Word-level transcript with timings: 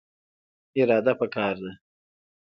اراده 0.81 1.13
پکار 1.19 1.53
ده 1.63 1.71